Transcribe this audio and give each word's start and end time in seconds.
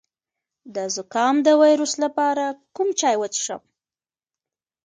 د 0.75 0.77
زکام 0.95 1.35
د 1.47 1.47
ویروس 1.61 1.93
لپاره 2.03 2.45
کوم 2.75 2.89
چای 2.99 3.15
وڅښم؟ 3.19 3.61